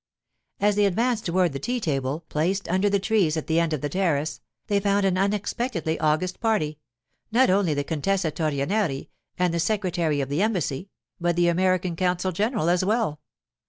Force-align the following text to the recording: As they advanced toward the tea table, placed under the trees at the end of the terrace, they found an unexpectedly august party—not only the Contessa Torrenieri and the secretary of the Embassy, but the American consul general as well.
As 0.59 0.75
they 0.77 0.87
advanced 0.87 1.27
toward 1.27 1.53
the 1.53 1.59
tea 1.59 1.79
table, 1.79 2.25
placed 2.27 2.67
under 2.67 2.89
the 2.89 2.97
trees 2.99 3.37
at 3.37 3.45
the 3.45 3.59
end 3.59 3.71
of 3.71 3.81
the 3.81 3.87
terrace, 3.89 4.41
they 4.65 4.79
found 4.79 5.05
an 5.05 5.15
unexpectedly 5.15 5.99
august 5.99 6.39
party—not 6.39 7.51
only 7.51 7.75
the 7.75 7.83
Contessa 7.83 8.31
Torrenieri 8.31 9.09
and 9.37 9.53
the 9.53 9.59
secretary 9.59 10.19
of 10.19 10.29
the 10.29 10.41
Embassy, 10.41 10.89
but 11.19 11.35
the 11.35 11.49
American 11.49 11.95
consul 11.95 12.31
general 12.31 12.67
as 12.67 12.83
well. 12.83 13.19